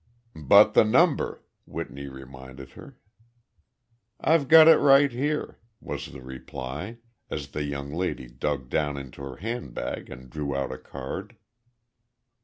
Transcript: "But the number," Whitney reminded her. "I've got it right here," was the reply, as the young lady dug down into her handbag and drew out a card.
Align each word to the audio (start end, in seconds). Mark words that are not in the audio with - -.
"But 0.35 0.73
the 0.73 0.83
number," 0.83 1.43
Whitney 1.67 2.07
reminded 2.07 2.71
her. 2.71 2.97
"I've 4.19 4.47
got 4.47 4.67
it 4.67 4.77
right 4.77 5.11
here," 5.11 5.59
was 5.79 6.07
the 6.11 6.23
reply, 6.23 6.97
as 7.29 7.49
the 7.49 7.65
young 7.65 7.93
lady 7.93 8.25
dug 8.27 8.67
down 8.67 8.97
into 8.97 9.21
her 9.21 9.35
handbag 9.35 10.09
and 10.09 10.27
drew 10.27 10.55
out 10.55 10.71
a 10.71 10.79
card. 10.79 11.37